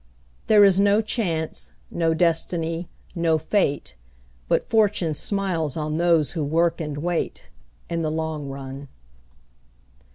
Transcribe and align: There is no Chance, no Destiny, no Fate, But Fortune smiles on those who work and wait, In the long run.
There 0.47 0.65
is 0.65 0.79
no 0.79 0.99
Chance, 0.99 1.73
no 1.91 2.15
Destiny, 2.15 2.89
no 3.13 3.37
Fate, 3.37 3.95
But 4.47 4.63
Fortune 4.63 5.13
smiles 5.13 5.77
on 5.77 5.97
those 5.99 6.31
who 6.31 6.43
work 6.43 6.81
and 6.81 6.97
wait, 6.97 7.49
In 7.87 8.01
the 8.01 8.09
long 8.09 8.49
run. 8.49 8.87